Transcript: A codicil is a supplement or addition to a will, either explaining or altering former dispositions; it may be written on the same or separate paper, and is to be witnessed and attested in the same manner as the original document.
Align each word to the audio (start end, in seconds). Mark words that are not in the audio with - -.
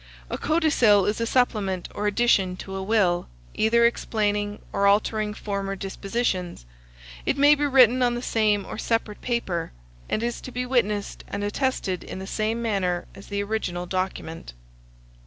A 0.31 0.37
codicil 0.39 1.05
is 1.05 1.21
a 1.21 1.27
supplement 1.27 1.87
or 1.93 2.07
addition 2.07 2.57
to 2.57 2.73
a 2.75 2.81
will, 2.81 3.27
either 3.53 3.85
explaining 3.85 4.57
or 4.73 4.87
altering 4.87 5.35
former 5.35 5.75
dispositions; 5.75 6.65
it 7.23 7.37
may 7.37 7.53
be 7.53 7.67
written 7.67 8.01
on 8.01 8.15
the 8.15 8.23
same 8.23 8.65
or 8.65 8.79
separate 8.79 9.21
paper, 9.21 9.71
and 10.09 10.23
is 10.23 10.41
to 10.41 10.51
be 10.51 10.65
witnessed 10.65 11.23
and 11.27 11.43
attested 11.43 12.03
in 12.03 12.17
the 12.17 12.25
same 12.25 12.63
manner 12.63 13.05
as 13.13 13.27
the 13.27 13.43
original 13.43 13.85
document. 13.85 14.53